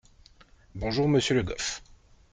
Bonjour 0.73 1.07
monsieur 1.07 1.35
Le 1.35 1.43
Goff. 1.43 1.83